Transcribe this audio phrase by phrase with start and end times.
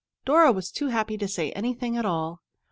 [0.25, 2.41] Dora was too happy to say anything at all.